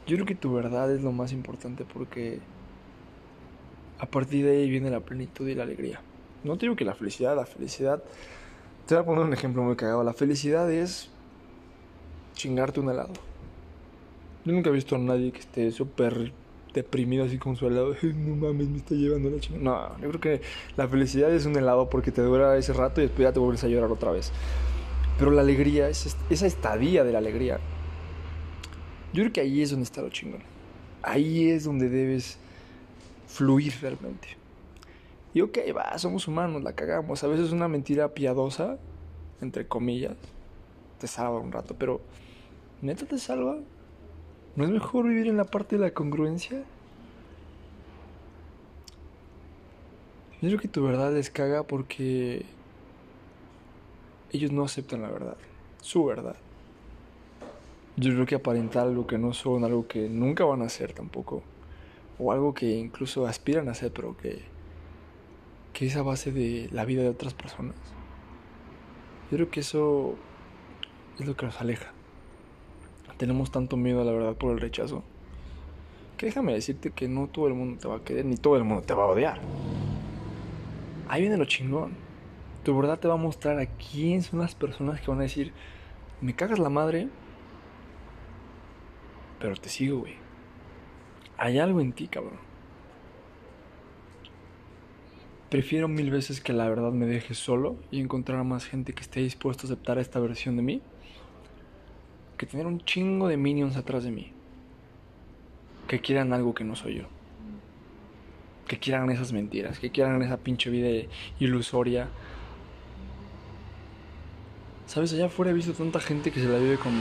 Yo 0.07 0.17
creo 0.17 0.27
que 0.27 0.35
tu 0.35 0.53
verdad 0.53 0.93
es 0.93 1.03
lo 1.03 1.13
más 1.13 1.33
importante 1.33 1.85
porque 1.85 2.41
a 3.99 4.07
partir 4.07 4.45
de 4.45 4.53
ahí 4.53 4.71
viene 4.71 4.91
la 4.91 5.01
plenitud 5.01 5.49
y 5.49 5.55
la 5.55 5.65
alegría. 5.65 6.01
No 6.45 6.57
te 6.57 6.67
digo 6.67 6.77
que 6.77 6.85
la 6.85 6.95
felicidad, 6.95 7.35
la 7.35 7.47
felicidad. 7.47 8.03
Te 8.87 8.95
voy 8.95 9.03
a 9.03 9.07
poner 9.07 9.25
un 9.25 9.33
ejemplo 9.33 9.63
muy 9.63 9.75
cagado. 9.75 10.05
La 10.05 10.13
felicidad 10.13 10.71
es 10.71 11.11
chingarte 12.35 12.79
un 12.79 12.91
helado. 12.91 13.15
Yo 14.45 14.53
nunca 14.53 14.71
he 14.71 14.73
visto 14.73 14.95
a 14.95 14.99
nadie 14.99 15.33
que 15.33 15.41
esté 15.41 15.73
súper 15.73 16.33
deprimido 16.77 17.25
así 17.25 17.39
con 17.39 17.57
su 17.57 17.67
helado. 17.67 17.95
No 18.03 18.37
mames, 18.37 18.69
me 18.69 18.79
está 18.79 18.95
llevando 18.95 19.31
la 19.31 19.41
chingada. 19.41 19.65
No, 19.65 20.01
yo 20.01 20.09
creo 20.11 20.21
que 20.21 20.41
la 20.77 20.87
felicidad 20.87 21.33
es 21.33 21.47
un 21.47 21.57
helado 21.57 21.91
porque 21.91 22.13
te 22.13 22.23
dura 22.23 22.57
ese 22.57 22.73
rato 22.73 23.01
y 23.01 23.05
después 23.05 23.27
ya 23.27 23.33
te 23.33 23.41
vuelves 23.41 23.65
a 23.65 23.69
llorar 23.69 23.91
otra 23.91 24.13
vez. 24.13 24.33
Pero 25.19 25.31
la 25.31 25.41
alegría, 25.41 25.89
esa 25.89 26.47
estadía 26.47 27.03
de 27.03 27.13
la 27.13 27.19
alegría, 27.19 27.59
yo 29.13 29.23
creo 29.23 29.33
que 29.33 29.41
ahí 29.41 29.63
es 29.63 29.71
donde 29.71 29.85
está 29.85 30.03
lo 30.03 30.11
chingón. 30.11 30.43
Ahí 31.03 31.49
es 31.49 31.65
donde 31.65 31.89
debes 31.89 32.39
fluir 33.27 33.73
realmente. 33.81 34.29
Y 35.33 35.41
ok, 35.41 35.59
va, 35.77 35.99
somos 35.99 36.29
humanos, 36.29 36.63
la 36.63 36.75
cagamos. 36.75 37.23
A 37.25 37.29
veces 37.29 37.53
una 37.53 37.69
mentira 37.69 38.15
piadosa, 38.15 38.79
entre 39.41 39.67
comillas, 39.67 40.17
te 40.99 41.07
salva 41.07 41.39
un 41.39 41.53
rato, 41.53 41.75
pero 41.79 42.01
¿neta 42.83 43.07
te 43.07 43.19
salva? 43.19 43.59
¿No 44.57 44.65
es 44.65 44.71
mejor 44.71 45.07
vivir 45.07 45.27
en 45.27 45.37
la 45.37 45.45
parte 45.45 45.77
de 45.77 45.83
la 45.83 45.91
congruencia? 45.91 46.65
Yo 50.41 50.49
creo 50.49 50.59
que 50.59 50.69
tu 50.69 50.83
verdad 50.83 51.13
les 51.13 51.29
caga 51.29 51.63
porque 51.63 52.47
ellos 54.33 54.53
no 54.53 54.65
aceptan 54.65 55.03
la 55.03 55.11
verdad, 55.11 55.37
su 55.83 56.07
verdad. 56.07 56.37
Yo 57.97 58.13
creo 58.13 58.25
que 58.25 58.35
aparentar 58.35 58.87
algo 58.87 59.07
que 59.07 59.19
no 59.19 59.35
son, 59.35 59.65
algo 59.65 59.87
que 59.87 60.09
nunca 60.09 60.45
van 60.47 60.63
a 60.63 60.71
ser 60.71 60.95
tampoco 60.95 61.43
o 62.19 62.33
algo 62.33 62.55
que 62.55 62.77
incluso 62.77 63.27
aspiran 63.27 63.69
a 63.69 63.73
hacer, 63.73 63.93
pero 63.93 64.17
que, 64.17 64.41
que 65.75 65.87
es 65.87 65.97
a 65.97 66.03
base 66.03 66.33
de 66.33 66.71
la 66.73 66.87
vida 66.87 67.03
de 67.03 67.11
otras 67.11 67.35
personas. 67.35 67.77
Yo 69.31 69.37
creo 69.37 69.51
que 69.51 69.61
eso 69.61 70.15
es 71.19 71.27
lo 71.27 71.37
que 71.37 71.45
nos 71.45 71.61
aleja. 71.61 71.96
Tenemos 73.17 73.51
tanto 73.51 73.77
miedo 73.77 74.05
la 74.05 74.13
verdad 74.13 74.35
por 74.35 74.53
el 74.53 74.61
rechazo. 74.61 75.03
Que 76.17 76.27
déjame 76.27 76.53
decirte 76.53 76.91
que 76.91 77.09
no 77.09 77.29
todo 77.29 77.49
el 77.49 77.55
mundo 77.55 77.79
te 77.81 77.89
va 77.89 77.97
a 77.97 78.05
querer, 78.05 78.25
ni 78.25 78.37
todo 78.37 78.57
el 78.57 78.65
mundo 78.65 78.83
te 78.83 78.95
va 78.95 79.05
a 79.05 79.07
odiar. 79.07 79.41
Ahí 81.09 81.23
viene 81.23 81.37
lo 81.37 81.45
chingón. 81.45 81.93
Tu 82.65 82.77
verdad 82.77 82.99
te 82.99 83.09
va 83.09 83.15
a 83.15 83.19
mostrar 83.19 83.59
a 83.59 83.67
quién 83.67 84.23
son 84.23 84.41
las 84.41 84.55
personas 84.55 85.01
que 85.01 85.11
van 85.11 85.21
a 85.21 85.23
decir, 85.23 85.53
me 86.21 86.35
cagas 86.35 86.59
la 86.59 86.69
madre, 86.69 87.09
pero 89.39 89.55
te 89.57 89.69
sigo, 89.69 90.01
güey. 90.01 90.15
Hay 91.39 91.59
algo 91.59 91.81
en 91.81 91.93
ti, 91.93 92.09
cabrón. 92.09 92.39
Prefiero 95.51 95.87
mil 95.87 96.11
veces 96.11 96.41
que 96.41 96.53
la 96.53 96.69
verdad 96.69 96.91
me 96.91 97.07
deje 97.07 97.35
solo 97.35 97.77
y 97.91 98.01
encontrar 98.01 98.41
a 98.41 98.45
más 98.45 98.67
gente 98.67 98.95
que 98.95 99.03
esté 99.03 99.21
dispuesto 99.21 99.67
a 99.67 99.69
aceptar 99.69 99.99
esta 99.99 100.19
versión 100.19 100.57
de 100.57 100.63
mí 100.63 100.83
que 102.37 102.47
tener 102.47 102.67
un 102.67 102.81
chingo 102.85 103.29
de 103.29 103.37
minions 103.37 103.77
atrás 103.77 104.05
de 104.05 104.11
mí 104.11 104.33
que 105.87 106.01
quieran 106.01 106.33
algo 106.33 106.55
que 106.55 106.65
no 106.65 106.77
soy 106.77 106.97
yo. 106.97 107.05
Que 108.67 108.79
quieran 108.79 109.11
esas 109.11 109.33
mentiras, 109.33 109.79
que 109.79 109.91
quieran 109.91 110.21
esa 110.23 110.37
pinche 110.39 110.71
vida 110.71 111.09
ilusoria. 111.39 112.09
¿Sabes? 114.87 115.13
Allá 115.13 115.27
afuera 115.27 115.53
he 115.53 115.55
visto 115.55 115.73
tanta 115.73 116.01
gente 116.01 116.33
que 116.33 116.41
se 116.41 116.49
la 116.49 116.59
vive 116.59 116.77
con 116.77 116.93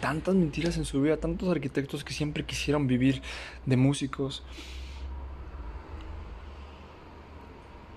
tantas 0.00 0.34
mentiras 0.34 0.76
en 0.76 0.84
su 0.84 1.00
vida, 1.00 1.16
tantos 1.16 1.48
arquitectos 1.48 2.02
que 2.02 2.12
siempre 2.12 2.44
quisieron 2.44 2.88
vivir 2.88 3.22
de 3.66 3.76
músicos, 3.76 4.42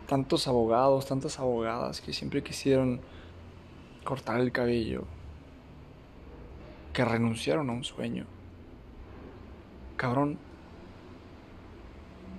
tantos 0.07 0.47
abogados, 0.47 1.07
tantas 1.07 1.39
abogadas 1.39 2.01
que 2.01 2.13
siempre 2.13 2.43
quisieron 2.43 3.01
cortar 4.03 4.39
el 4.39 4.51
cabello, 4.51 5.05
que 6.95 7.03
renunciaron 7.03 7.69
a 7.69 7.73
un 7.73 7.83
sueño. 7.83 8.25
Cabrón, 9.97 10.39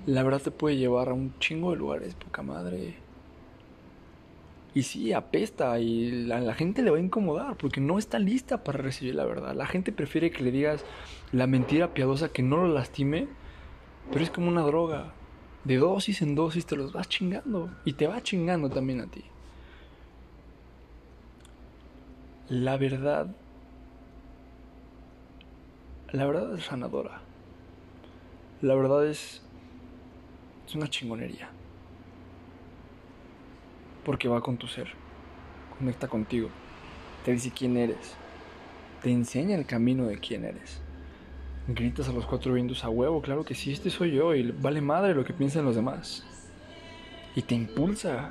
la 0.07 0.23
verdad 0.23 0.41
te 0.41 0.51
puede 0.51 0.79
llevar 0.79 1.11
a 1.11 1.13
un 1.13 1.39
chingo 1.39 1.73
de 1.73 1.77
lugares, 1.77 2.15
poca 2.15 2.43
madre. 2.43 2.95
Y 4.75 4.83
sí, 4.83 5.13
apesta 5.13 5.79
y 5.79 6.25
la, 6.27 6.41
la, 6.41 6.55
gente 6.55 6.83
le 6.83 6.91
va 6.91 6.97
a 6.97 7.01
incomodar 7.01 7.57
porque 7.57 7.81
no 7.81 7.99
está 7.99 8.19
lista 8.19 8.65
para 8.65 8.79
recibir 8.79 9.15
la 9.15 9.27
verdad. 9.27 9.55
La 9.55 9.67
gente 9.67 9.93
prefiere 9.93 10.31
que 10.31 10.43
le 10.43 10.51
digas 10.51 10.85
la 11.33 11.47
mentira 11.47 11.93
piadosa 11.93 12.31
que 12.31 12.43
no 12.43 12.57
lo 12.57 12.69
lastime, 12.69 13.29
pero 14.11 14.25
es 14.25 14.31
como 14.31 14.49
una 14.49 14.63
droga. 14.63 15.13
De 15.65 15.77
dosis 15.77 16.23
en 16.23 16.35
dosis 16.35 16.65
te 16.65 16.77
los 16.77 16.93
vas 16.93 17.09
chingando 17.09 17.71
y 17.85 17.95
te 17.95 18.07
va 18.07 18.23
chingando 18.23 18.71
también 18.71 19.01
a 19.01 19.07
ti. 19.07 19.25
La 22.49 22.77
verdad, 22.77 23.35
la 26.13 26.27
verdad 26.27 26.55
es 26.57 26.65
sanadora. 26.65 27.21
La 28.63 28.75
verdad 28.75 29.07
es, 29.07 29.43
es 30.67 30.75
una 30.75 30.89
chingonería 30.89 31.51
porque 34.07 34.29
va 34.29 34.41
con 34.41 34.57
tu 34.57 34.69
ser. 34.69 34.87
Conecta 35.77 36.07
contigo. 36.07 36.49
Te 37.25 37.33
dice 37.33 37.51
quién 37.51 37.77
eres. 37.77 38.15
Te 39.03 39.11
enseña 39.11 39.57
el 39.57 39.67
camino 39.67 40.07
de 40.07 40.19
quién 40.19 40.45
eres. 40.45 40.81
Gritas 41.67 42.09
a 42.09 42.13
los 42.13 42.25
cuatro 42.25 42.53
vientos 42.53 42.85
a 42.85 42.89
huevo, 42.89 43.21
claro 43.21 43.45
que 43.45 43.57
sí, 43.57 43.73
este 43.73 43.91
soy 43.91 44.13
yo 44.13 44.33
y 44.37 44.53
vale 44.53 44.81
madre 44.81 45.13
lo 45.13 45.25
que 45.25 45.33
piensan 45.33 45.65
los 45.65 45.75
demás. 45.75 46.25
Y 47.35 47.43
te 47.43 47.57
impulsa. 47.57 48.31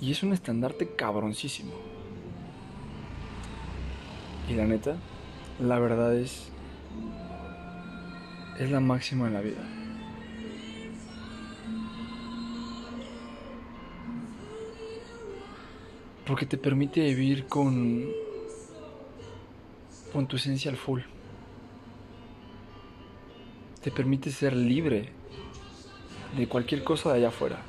Y 0.00 0.12
es 0.12 0.22
un 0.22 0.32
estandarte 0.32 0.94
cabroncísimo. 0.94 1.72
Y 4.48 4.54
la 4.54 4.66
neta, 4.66 4.96
la 5.58 5.80
verdad 5.80 6.14
es. 6.14 6.52
Es 8.58 8.70
la 8.70 8.80
máxima 8.80 9.26
en 9.26 9.34
la 9.34 9.40
vida. 9.40 9.62
Porque 16.26 16.46
te 16.46 16.56
permite 16.56 17.00
vivir 17.00 17.46
con. 17.46 18.06
con 20.12 20.26
tu 20.26 20.36
esencia 20.36 20.70
al 20.70 20.76
full. 20.76 21.02
Te 23.82 23.90
permite 23.90 24.30
ser 24.30 24.54
libre 24.56 25.10
de 26.36 26.48
cualquier 26.48 26.82
cosa 26.82 27.12
de 27.12 27.18
allá 27.18 27.28
afuera. 27.28 27.62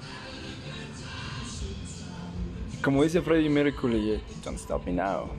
Como 2.83 3.03
dice 3.03 3.21
Freddie 3.21 3.49
Mercury, 3.49 4.21
don't 4.43 4.57
stop 4.57 4.85
me 4.85 4.93
now. 4.93 5.29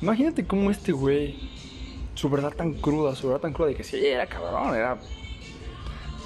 Imagínate 0.00 0.46
cómo 0.46 0.70
este 0.70 0.92
güey, 0.92 1.36
su 2.18 2.28
verdad 2.28 2.52
tan 2.52 2.72
cruda, 2.72 3.14
su 3.14 3.28
verdad 3.28 3.42
tan 3.42 3.52
cruda 3.52 3.68
de 3.68 3.76
que 3.76 3.84
sí, 3.84 4.04
era 4.04 4.26
cabrón, 4.26 4.74
era. 4.74 4.98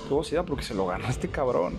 Todo 0.09 0.25
se 0.25 0.37
da 0.37 0.43
porque 0.43 0.65
se 0.65 0.73
lo 0.73 0.87
ganó 0.87 1.07
este 1.07 1.29
cabrón. 1.29 1.77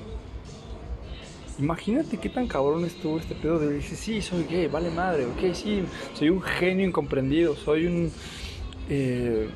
Imagínate 1.57 2.19
qué 2.19 2.29
tan 2.29 2.47
cabrón 2.47 2.85
estuvo 2.85 3.17
este 3.17 3.33
pedo 3.33 3.57
de 3.57 3.73
decir, 3.73 3.97
sí, 3.97 4.21
soy 4.21 4.43
gay, 4.43 4.67
vale 4.67 4.91
madre, 4.91 5.25
ok, 5.25 5.55
sí, 5.55 5.83
soy 6.13 6.29
un 6.29 6.43
genio 6.43 6.87
incomprendido, 6.87 7.55
soy 7.55 7.87
un. 7.87 8.11
Eh, 8.87 9.49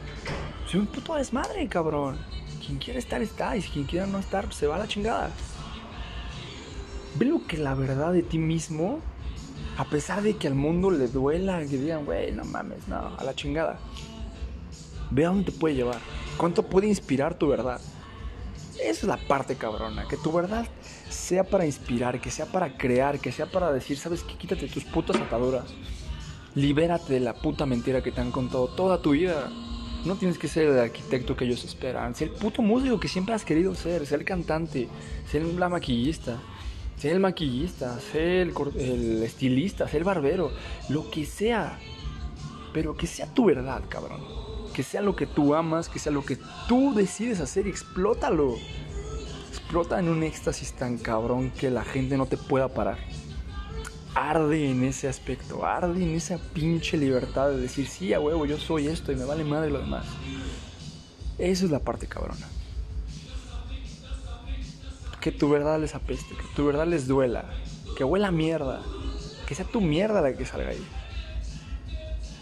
soy 0.65 0.79
un 0.79 0.87
puto 0.87 1.13
desmadre, 1.13 1.67
cabrón. 1.67 2.17
Quien 2.65 2.79
quiere 2.79 2.97
estar, 2.97 3.21
está, 3.21 3.55
y 3.55 3.61
quien 3.61 3.85
quiera 3.85 4.07
no 4.07 4.17
estar, 4.17 4.51
se 4.51 4.65
va 4.65 4.77
a 4.77 4.79
la 4.79 4.87
chingada. 4.87 5.29
Ve 7.13 7.25
lo 7.25 7.45
que 7.45 7.57
la 7.57 7.75
verdad 7.75 8.11
de 8.11 8.23
ti 8.23 8.39
mismo 8.39 9.01
a 9.77 9.85
pesar 9.85 10.23
de 10.23 10.35
que 10.35 10.47
al 10.47 10.55
mundo 10.55 10.89
le 10.89 11.07
duela, 11.07 11.59
que 11.59 11.77
digan, 11.77 12.05
güey, 12.05 12.31
no 12.31 12.43
mames, 12.43 12.87
no, 12.87 13.15
a 13.15 13.23
la 13.23 13.35
chingada. 13.35 13.77
Ve 15.11 15.25
a 15.25 15.29
dónde 15.29 15.51
te 15.51 15.57
puede 15.57 15.75
llevar. 15.75 15.99
¿Cuánto 16.37 16.63
puede 16.63 16.87
inspirar 16.87 17.37
tu 17.37 17.47
verdad? 17.47 17.79
Esa 18.75 18.89
es 18.89 19.03
la 19.03 19.17
parte 19.17 19.55
cabrona. 19.55 20.07
Que 20.07 20.17
tu 20.17 20.31
verdad 20.31 20.67
sea 21.09 21.43
para 21.43 21.65
inspirar, 21.65 22.21
que 22.21 22.29
sea 22.29 22.45
para 22.45 22.77
crear, 22.77 23.19
que 23.19 23.31
sea 23.31 23.45
para 23.47 23.71
decir, 23.71 23.97
¿sabes 23.97 24.23
qué? 24.23 24.35
Quítate 24.37 24.67
tus 24.67 24.83
putas 24.83 25.15
ataduras. 25.17 25.65
Libérate 26.55 27.13
de 27.13 27.19
la 27.19 27.33
puta 27.33 27.65
mentira 27.65 28.03
que 28.03 28.11
te 28.11 28.21
han 28.21 28.31
contado 28.31 28.67
toda 28.67 29.01
tu 29.01 29.11
vida. 29.11 29.49
No 30.05 30.15
tienes 30.15 30.37
que 30.37 30.47
ser 30.47 30.67
el 30.67 30.79
arquitecto 30.79 31.35
que 31.35 31.45
ellos 31.45 31.63
esperan. 31.63 32.15
Ser 32.15 32.29
el 32.29 32.35
puto 32.35 32.61
músico 32.61 32.99
que 32.99 33.07
siempre 33.07 33.33
has 33.33 33.43
querido 33.43 33.75
ser. 33.75 34.05
Ser 34.05 34.19
el 34.19 34.25
cantante. 34.25 34.87
Ser 35.29 35.43
la 35.43 35.69
maquillista 35.69 36.37
Sé 36.97 37.11
el 37.11 37.19
maquillista, 37.19 37.99
sé 37.99 38.41
el, 38.41 38.53
el 38.75 39.21
estilista, 39.21 39.87
sé 39.87 39.97
el 39.97 40.03
barbero, 40.03 40.51
lo 40.89 41.11
que 41.11 41.27
sea. 41.27 41.77
Pero 42.73 42.97
que 42.97 43.05
sea 43.05 43.31
tu 43.31 43.45
verdad, 43.45 43.83
cabrón. 43.87 44.46
Que 44.77 44.83
sea 44.83 45.01
lo 45.01 45.15
que 45.15 45.25
tú 45.25 45.55
amas, 45.55 45.89
que 45.89 45.97
sea 45.97 46.11
lo 46.11 46.23
que 46.23 46.37
tú 46.67 46.93
decides 46.93 47.39
hacer 47.39 47.65
y 47.65 47.71
explótalo. 47.71 48.55
Explota 49.49 49.97
en 49.97 50.07
un 50.07 50.21
éxtasis 50.21 50.73
tan 50.73 50.99
cabrón 50.99 51.49
que 51.49 51.71
la 51.71 51.83
gente 51.83 52.15
no 52.15 52.27
te 52.27 52.37
pueda 52.37 52.67
parar. 52.67 52.99
Arde 54.13 54.69
en 54.69 54.83
ese 54.83 55.07
aspecto, 55.07 55.65
arde 55.65 56.03
en 56.03 56.15
esa 56.15 56.37
pinche 56.37 56.95
libertad 56.95 57.49
de 57.49 57.57
decir, 57.57 57.87
sí, 57.87 58.13
a 58.13 58.19
huevo, 58.19 58.45
yo 58.45 58.59
soy 58.59 58.85
esto 58.85 59.11
y 59.11 59.15
me 59.15 59.25
vale 59.25 59.43
madre 59.43 59.71
lo 59.71 59.79
demás. 59.79 60.05
Esa 61.39 61.65
es 61.65 61.71
la 61.71 61.79
parte 61.79 62.05
cabrona 62.05 62.47
que 65.19 65.31
tu 65.31 65.49
verdad 65.49 65.79
les 65.79 65.95
apeste, 65.95 66.35
que 66.35 66.55
tu 66.55 66.65
verdad 66.65 66.87
les 66.87 67.07
duela, 67.07 67.45
que 67.97 68.03
huela 68.03 68.31
mierda, 68.31 68.81
que 69.47 69.55
sea 69.55 69.65
tu 69.65 69.81
mierda 69.81 70.21
la 70.21 70.33
que 70.33 70.45
salga 70.45 70.69
ahí, 70.69 70.87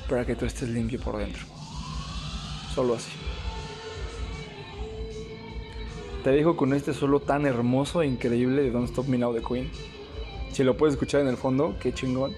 para 0.10 0.26
que 0.26 0.36
tú 0.36 0.45
estés 0.45 0.69
limpio 0.69 1.00
por 1.00 1.17
dentro. 1.17 1.55
Solo 2.76 2.96
así. 2.96 3.10
Te 6.26 6.32
dejo 6.32 6.58
con 6.58 6.74
este 6.74 6.94
solo 6.94 7.22
tan 7.22 7.46
hermoso 7.46 8.02
e 8.02 8.08
increíble 8.08 8.64
de 8.64 8.72
Don't 8.72 8.90
Stop 8.90 9.08
Me 9.08 9.18
Now 9.18 9.32
de 9.32 9.42
Queen. 9.42 9.72
Si 10.52 10.64
lo 10.64 10.76
puedes 10.76 10.96
escuchar 10.96 11.22
en 11.22 11.28
el 11.28 11.38
fondo, 11.38 11.78
qué 11.80 11.94
chingón. 11.94 12.34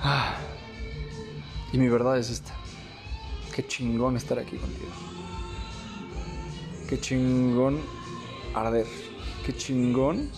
Ah. 0.00 0.36
Y 1.72 1.78
mi 1.78 1.88
verdad 1.88 2.18
es 2.18 2.30
esta. 2.30 2.52
Qué 3.54 3.64
chingón 3.66 4.16
estar 4.16 4.38
aquí 4.38 4.56
contigo. 4.56 4.90
Qué 6.88 6.98
chingón 6.98 7.80
arder. 8.54 8.86
Qué 9.46 9.56
chingón 9.56 10.30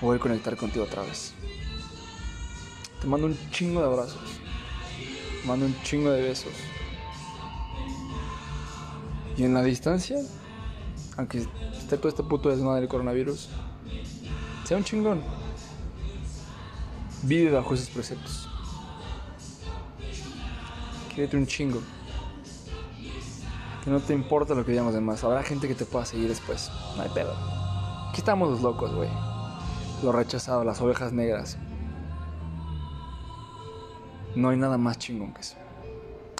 poder 0.00 0.20
conectar 0.20 0.56
contigo 0.56 0.84
otra 0.84 1.02
vez. 1.02 1.34
Te 3.00 3.06
mando 3.06 3.26
un 3.26 3.38
chingo 3.50 3.80
de 3.80 3.86
abrazos. 3.86 4.37
Mando 5.44 5.66
un 5.66 5.82
chingo 5.82 6.10
de 6.10 6.22
besos. 6.22 6.52
Y 9.36 9.44
en 9.44 9.54
la 9.54 9.62
distancia, 9.62 10.18
aunque 11.16 11.38
esté 11.38 11.96
todo 11.96 12.08
este 12.08 12.22
puto 12.22 12.48
desmadre 12.48 12.80
del 12.80 12.88
coronavirus, 12.88 13.48
sea 14.64 14.76
un 14.76 14.84
chingón. 14.84 15.22
Vive 17.22 17.52
bajo 17.52 17.74
esos 17.74 17.90
preceptos. 17.90 18.48
Quédate 21.14 21.36
un 21.36 21.46
chingo 21.46 21.80
no 23.90 24.00
te 24.00 24.12
importa 24.12 24.54
lo 24.54 24.64
que 24.64 24.72
digan 24.72 24.86
los 24.86 24.94
demás. 24.94 25.24
Habrá 25.24 25.42
gente 25.42 25.68
que 25.68 25.74
te 25.74 25.84
pueda 25.84 26.04
seguir 26.04 26.28
después. 26.28 26.70
No 26.96 27.02
hay 27.02 27.08
pedo. 27.10 27.34
Aquí 28.08 28.18
estamos 28.18 28.50
los 28.50 28.60
locos, 28.60 28.94
güey. 28.94 29.08
Los 30.02 30.14
rechazados, 30.14 30.64
las 30.64 30.80
ovejas 30.80 31.12
negras. 31.12 31.58
No 34.34 34.50
hay 34.50 34.56
nada 34.56 34.78
más 34.78 34.98
chingón 34.98 35.32
que 35.32 35.40
eso. 35.40 35.56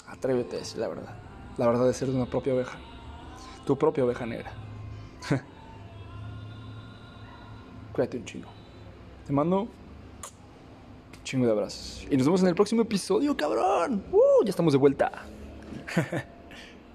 Atrévete 0.06 0.56
a 0.56 0.58
decir 0.60 0.78
la 0.78 0.88
verdad. 0.88 1.14
La 1.56 1.66
verdad 1.66 1.86
de 1.86 1.94
ser 1.94 2.10
una 2.10 2.26
propia 2.26 2.54
oveja. 2.54 2.78
Tu 3.64 3.76
propia 3.76 4.04
oveja 4.04 4.26
negra. 4.26 4.52
Cuídate 7.92 8.16
un 8.16 8.24
chingo. 8.24 8.48
Te 9.26 9.32
mando 9.32 9.62
un 9.62 9.68
chingo 11.24 11.46
de 11.46 11.52
abrazos. 11.52 12.06
Y 12.10 12.16
nos 12.16 12.26
vemos 12.26 12.42
en 12.42 12.48
el 12.48 12.54
próximo 12.54 12.82
episodio, 12.82 13.36
cabrón. 13.36 14.04
Uh, 14.12 14.44
ya 14.44 14.50
estamos 14.50 14.72
de 14.72 14.78
vuelta. 14.78 15.10